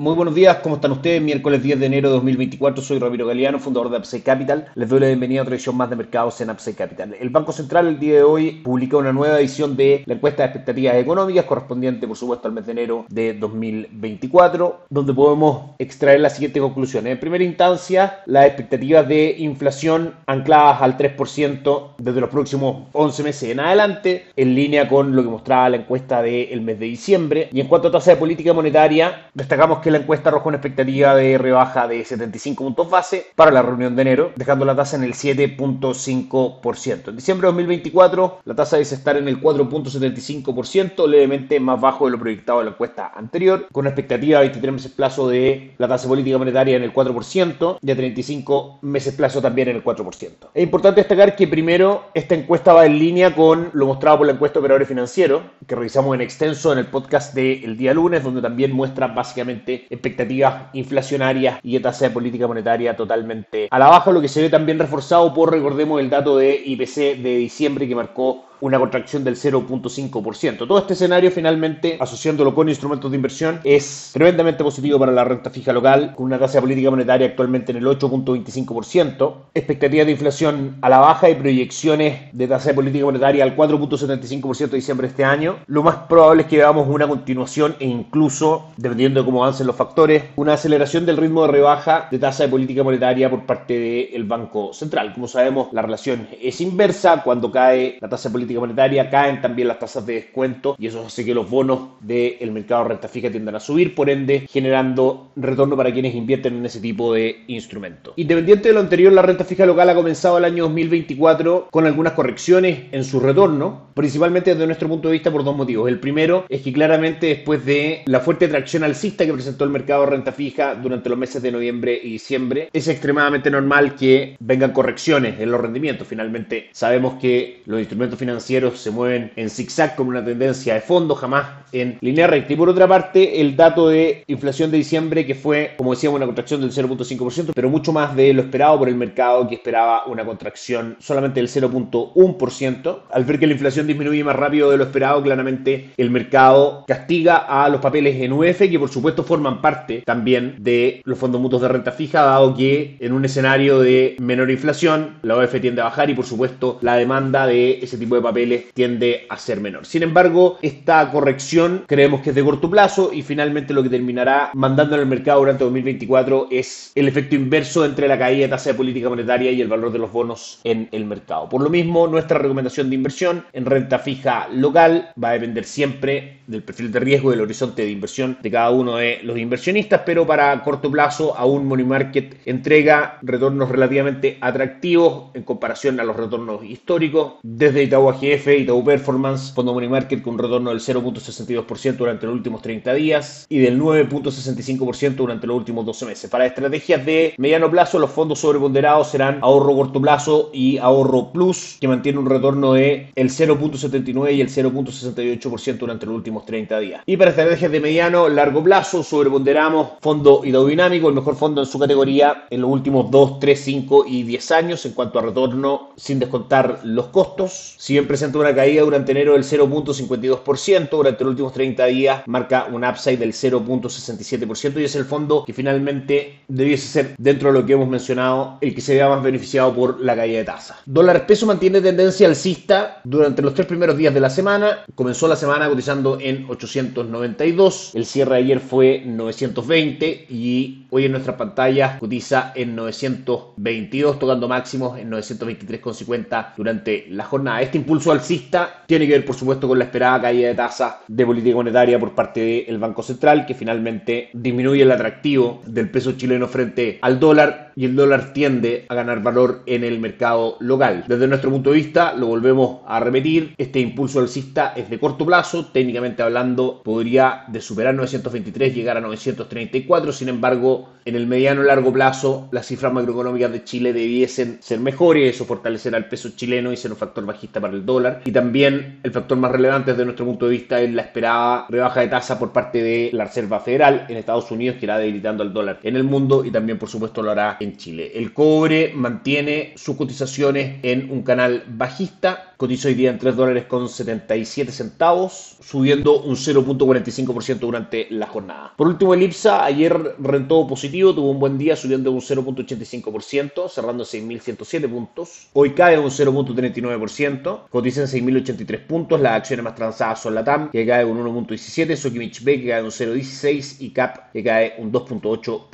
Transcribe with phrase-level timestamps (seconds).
[0.00, 1.20] Muy buenos días, ¿cómo están ustedes?
[1.20, 4.66] Miércoles 10 de enero de 2024, soy Ramiro Galeano, fundador de Upside Capital.
[4.74, 7.14] Les doy la bienvenida a otra edición más de mercados en Upside Capital.
[7.20, 10.46] El Banco Central el día de hoy publica una nueva edición de la encuesta de
[10.46, 16.32] expectativas económicas correspondiente, por supuesto, al mes de enero de 2024, donde podemos extraer las
[16.32, 17.12] siguientes conclusiones.
[17.12, 23.50] En primera instancia, las expectativas de inflación ancladas al 3% desde los próximos 11 meses
[23.50, 27.50] en adelante, en línea con lo que mostraba la encuesta del mes de diciembre.
[27.52, 31.14] Y en cuanto a tasa de política monetaria, destacamos que la encuesta arroja una expectativa
[31.14, 35.04] de rebaja de 75 puntos base para la reunión de enero, dejando la tasa en
[35.04, 37.08] el 7.5%.
[37.08, 42.12] En diciembre de 2024, la tasa dice estar en el 4.75%, levemente más bajo de
[42.12, 45.88] lo proyectado en la encuesta anterior, con una expectativa de 23 meses plazo de la
[45.88, 50.50] tasa política monetaria en el 4% y a 35 meses plazo también en el 4%.
[50.54, 54.32] Es importante destacar que primero esta encuesta va en línea con lo mostrado por la
[54.32, 58.42] encuesta de operadores financieros, que revisamos en extenso en el podcast del día lunes, donde
[58.42, 64.10] también muestra básicamente expectativas inflacionarias y de tasa de política monetaria totalmente a la baja,
[64.10, 67.94] lo que se ve también reforzado por, recordemos, el dato de IPC de diciembre que
[67.94, 70.66] marcó una contracción del 0.5%.
[70.66, 75.50] Todo este escenario finalmente, asociándolo con instrumentos de inversión, es tremendamente positivo para la renta
[75.50, 80.76] fija local, con una tasa de política monetaria actualmente en el 8.25%, expectativas de inflación
[80.82, 85.10] a la baja y proyecciones de tasa de política monetaria al 4.75% de diciembre de
[85.10, 85.56] este año.
[85.66, 90.24] Lo más probable es que veamos una continuación e incluso, dependiendo de cómo avancen factores,
[90.36, 94.72] una aceleración del ritmo de rebaja de tasa de política monetaria por parte del Banco
[94.72, 95.12] Central.
[95.12, 97.22] Como sabemos, la relación es inversa.
[97.22, 101.04] Cuando cae la tasa de política monetaria, caen también las tasas de descuento y eso
[101.06, 105.32] hace que los bonos del mercado de renta fija tiendan a subir, por ende generando
[105.36, 108.14] retorno para quienes invierten en ese tipo de instrumentos.
[108.16, 112.12] Independiente de lo anterior, la renta fija local ha comenzado el año 2024 con algunas
[112.12, 115.88] correcciones en su retorno, principalmente desde nuestro punto de vista por dos motivos.
[115.88, 120.02] El primero es que claramente después de la fuerte tracción alcista que presentó el mercado
[120.02, 124.72] de renta fija durante los meses de noviembre y diciembre, es extremadamente normal que vengan
[124.72, 126.06] correcciones en los rendimientos.
[126.08, 131.14] Finalmente sabemos que los instrumentos financieros se mueven en zigzag con una tendencia de fondo,
[131.14, 132.52] jamás en línea recta.
[132.52, 136.26] Y por otra parte, el dato de inflación de diciembre, que fue, como decíamos, una
[136.26, 140.24] contracción del 0.5%, pero mucho más de lo esperado por el mercado, que esperaba una
[140.24, 142.98] contracción solamente del 0.1%.
[143.10, 147.36] Al ver que la inflación disminuye más rápido de lo esperado, claramente el mercado castiga
[147.36, 151.62] a los papeles en UF, que por supuesto forman parte también de los fondos mutuos
[151.62, 155.84] de renta fija, dado que en un escenario de menor inflación, la OF tiende a
[155.84, 159.86] bajar y por supuesto la demanda de ese tipo de papeles tiende a ser menor.
[159.86, 164.50] Sin embargo, esta corrección creemos que es de corto plazo y finalmente lo que terminará
[164.54, 168.70] mandando en el mercado durante 2024 es el efecto inverso entre la caída de tasa
[168.70, 171.48] de política monetaria y el valor de los bonos en el mercado.
[171.48, 176.40] Por lo mismo, nuestra recomendación de inversión en renta fija local va a depender siempre
[176.46, 180.02] del perfil de riesgo y del horizonte de inversión de cada uno de los inversionistas,
[180.04, 186.16] pero para corto plazo aún Money Market entrega retornos relativamente atractivos en comparación a los
[186.16, 191.96] retornos históricos desde Itaú AGF, Itaú Performance, Fondo Money Market con un retorno del 0.62%
[191.96, 196.30] durante los últimos 30 días y del 9.65% durante los últimos 12 meses.
[196.30, 201.76] Para estrategias de mediano plazo, los fondos sobreponderados serán ahorro corto plazo y ahorro plus,
[201.80, 207.02] que mantiene un retorno de el 0.79 y el 0.68% durante los últimos 30 días.
[207.06, 211.78] Y para estrategias de mediano, largo plazo, sobreponderamos fondo hidrodinámico, el mejor fondo en su
[211.78, 216.18] categoría en los últimos 2, 3, 5 y 10 años en cuanto a retorno sin
[216.18, 217.76] descontar los costos.
[217.78, 222.66] Si bien presenta una caída durante enero del 0.52%, durante los últimos 30 días marca
[222.72, 227.66] un upside del 0.67% y es el fondo que finalmente debiese ser dentro de lo
[227.66, 230.78] que hemos mencionado el que se vea más beneficiado por la caída de tasa.
[230.86, 234.80] Dólar peso mantiene tendencia alcista durante los tres primeros días de la semana.
[234.94, 241.12] Comenzó la semana cotizando en 892, el cierre de ayer fue 920 y hoy en
[241.12, 247.62] nuestra pantalla cotiza en 922, tocando máximos en 923,50 durante la jornada.
[247.62, 251.26] Este impulso alcista tiene que ver, por supuesto, con la esperada caída de tasa de
[251.26, 256.48] política monetaria por parte del Banco Central, que finalmente disminuye el atractivo del peso chileno
[256.48, 261.06] frente al dólar y el dólar tiende a ganar valor en el mercado local.
[261.08, 265.24] Desde nuestro punto de vista, lo volvemos a repetir, este impulso alcista es de corto
[265.24, 271.62] plazo, técnicamente hablando podría de superar 923 llegar a 934, sin embargo, en el mediano
[271.62, 276.30] y largo plazo las cifras macroeconómicas de Chile debiesen ser mejores, eso fortalecerá el peso
[276.36, 278.20] chileno y ser un factor bajista para el dólar.
[278.26, 282.00] Y también el factor más relevante desde nuestro punto de vista es la esperada rebaja
[282.00, 285.54] de tasa por parte de la Reserva Federal en Estados Unidos que irá debilitando al
[285.54, 288.12] dólar en el mundo y también por supuesto lo hará en Chile.
[288.14, 293.64] El cobre mantiene sus cotizaciones en un canal bajista, cotiza hoy día en 3 dólares
[293.64, 298.74] con 77 centavos, subiendo un 0.45% durante la jornada.
[298.76, 304.04] Por último, el IPSA ayer rentó positivo, tuvo un buen día subiendo un 0.85%, cerrando
[304.04, 305.48] 6.107 puntos.
[305.54, 309.18] Hoy cae un 0.39%, cotiza en 6.083 puntos.
[309.22, 312.82] Las acciones más transadas son la TAM, que cae un 1.17%, Sokimich B, que cae
[312.82, 315.70] un 0.16% y CAP, que cae un 2.8%.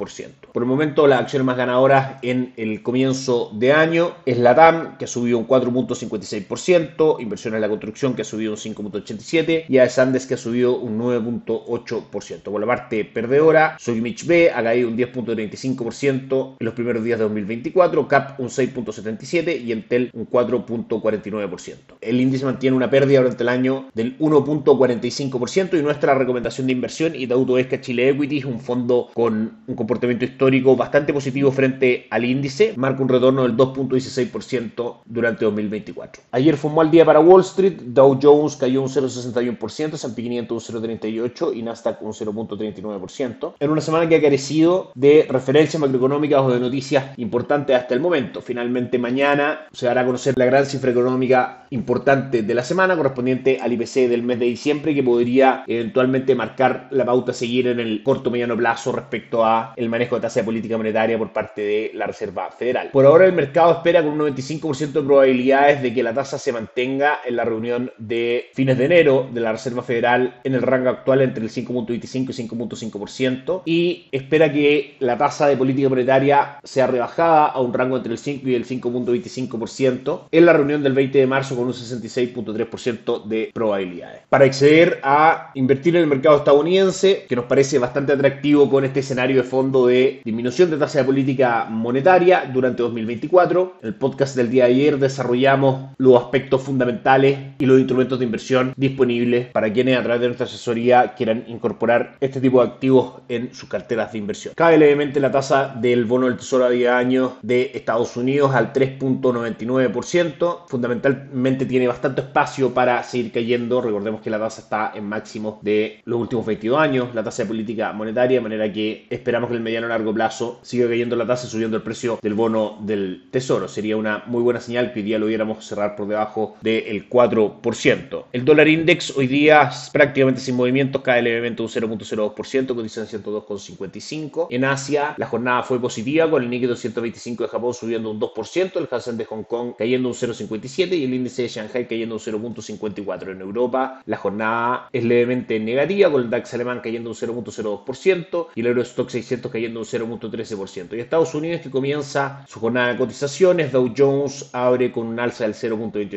[0.52, 4.98] Por el momento, las acciones más ganadoras en el comienzo de año es la TAM,
[4.98, 6.75] que ha subido un 4.56%,
[7.18, 10.78] Inversiones en la construcción, que ha subido un 5.87%, y a Sandes, que ha subido
[10.78, 12.42] un 9.8%.
[12.42, 17.24] Por la parte perdedora, Sokimich B ha caído un 10.35% en los primeros días de
[17.24, 21.74] 2024, CAP un 6.77% y Entel un 4.49%.
[22.00, 27.14] El índice mantiene una pérdida durante el año del 1.45% y nuestra recomendación de inversión
[27.14, 32.06] y de es que Chile Equity, un fondo con un comportamiento histórico bastante positivo frente
[32.10, 36.22] al índice, marca un retorno del 2.16% durante 2024.
[36.32, 40.70] Ayer fue un mal día para Wall Street, Dow Jones cayó un 0.61%, S&P 500
[40.70, 46.40] un 0.38% y Nasdaq un 0.39%, en una semana que ha carecido de referencias macroeconómicas
[46.40, 48.40] o de noticias importantes hasta el momento.
[48.40, 53.58] Finalmente mañana se dará a conocer la gran cifra económica importante de la semana correspondiente
[53.60, 57.80] al IPC del mes de diciembre que podría eventualmente marcar la pauta a seguir en
[57.80, 61.62] el corto mediano plazo respecto a el manejo de tasa de política monetaria por parte
[61.62, 62.90] de la Reserva Federal.
[62.92, 66.52] Por ahora el mercado espera con un 95% de probabilidades de que la tasa se
[66.56, 70.88] mantenga en la reunión de fines de enero de la Reserva Federal en el rango
[70.88, 76.86] actual entre el 5.25 y 5.5% y espera que la tasa de política monetaria sea
[76.86, 81.18] rebajada a un rango entre el 5 y el 5.25% en la reunión del 20
[81.18, 84.22] de marzo con un 66.3% de probabilidades.
[84.30, 89.00] Para acceder a invertir en el mercado estadounidense, que nos parece bastante atractivo con este
[89.00, 94.36] escenario de fondo de disminución de tasa de política monetaria durante 2024, en el podcast
[94.36, 99.72] del día de ayer desarrollamos los aspectos fundamentales y los instrumentos de inversión disponibles para
[99.72, 104.12] quienes a través de nuestra asesoría quieran incorporar este tipo de activos en sus carteras
[104.12, 104.54] de inversión.
[104.56, 108.72] Cabe levemente la tasa del bono del tesoro a 10 años de Estados Unidos al
[108.72, 110.66] 3.99%.
[110.68, 113.80] Fundamentalmente tiene bastante espacio para seguir cayendo.
[113.80, 117.48] Recordemos que la tasa está en máximos de los últimos 22 años, la tasa de
[117.48, 121.26] política monetaria, de manera que esperamos que en el mediano largo plazo siga cayendo la
[121.26, 123.68] tasa y subiendo el precio del bono del tesoro.
[123.68, 126.25] Sería una muy buena señal que hoy día lo viéramos cerrar por debajo
[126.60, 128.24] del 4%.
[128.32, 134.48] El dólar index hoy día prácticamente sin movimientos, cae levemente un 0.02%, cotiza en 102,55.
[134.50, 138.76] En Asia la jornada fue positiva con el Nikkei 225 de Japón subiendo un 2%,
[138.76, 142.20] el Hansen de Hong Kong cayendo un 0.57 y el índice de Shanghai cayendo un
[142.20, 143.32] 0.54.
[143.32, 148.60] En Europa la jornada es levemente negativa con el DAX alemán cayendo un 0.02% y
[148.60, 150.96] el Eurostock 600 cayendo un 0.13%.
[150.96, 155.44] Y Estados Unidos que comienza su jornada de cotizaciones, Dow Jones abre con un alza
[155.44, 155.54] del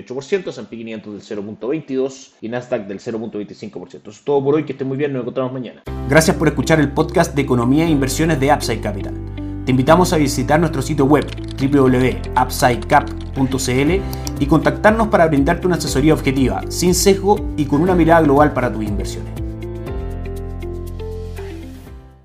[0.06, 3.88] 0.28%, S&P 500 del 0.22% y Nasdaq del 0.25%.
[3.88, 5.84] Eso es todo por hoy, que estén muy bien, nos encontramos mañana.
[6.08, 9.14] Gracias por escuchar el podcast de Economía e Inversiones de Upside Capital.
[9.66, 11.26] Te invitamos a visitar nuestro sitio web
[11.60, 14.02] www.upsidecap.cl
[14.40, 18.74] y contactarnos para brindarte una asesoría objetiva, sin sesgo y con una mirada global para
[18.74, 19.49] tus inversiones.